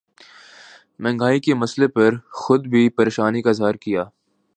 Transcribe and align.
مہنگائی 0.99 1.39
کے 1.39 1.53
مسئلے 1.53 1.87
پر 1.87 2.17
خود 2.31 2.67
بھی 2.67 2.87
پریشانی 2.89 3.41
کا 3.41 3.49
اظہار 3.49 3.75
کیا 3.75 4.03